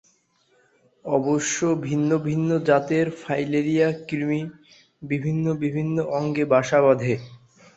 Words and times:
অবশ্য 1.05 1.57
ভিন্ন 1.81 2.09
ভিন্ন 2.19 2.49
জাতের 2.59 3.07
ফাইলেরিয়া-কৃমি 3.21 4.41
ভিন্ন 5.01 5.45
ভিন্ন 5.65 5.97
অঙ্গে 6.11 6.43
বাসা 6.45 6.79
বাঁধে। 6.81 7.13